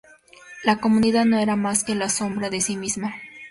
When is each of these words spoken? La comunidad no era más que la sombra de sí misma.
La 0.63 0.81
comunidad 0.81 1.25
no 1.25 1.37
era 1.37 1.55
más 1.55 1.83
que 1.83 1.93
la 1.93 2.09
sombra 2.09 2.49
de 2.49 2.59
sí 2.59 2.75
misma. 2.75 3.13